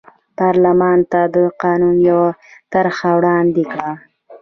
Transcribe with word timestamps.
پارلمان 0.39 0.99
ته 1.11 1.21
د 1.35 1.37
قانون 1.61 1.95
یوه 2.09 2.29
طرحه 2.73 3.09
وړاندې 3.17 3.63
کړه. 3.71 3.91